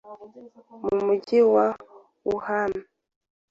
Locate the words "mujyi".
1.05-1.39